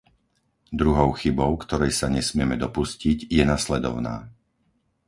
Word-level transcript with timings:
Druhou 0.81 1.09
chybou, 1.21 1.51
ktorej 1.63 1.91
sa 1.99 2.07
nesmieme 2.17 2.55
dopustiť, 2.63 3.17
je 3.37 3.43
nasledovná. 3.53 4.15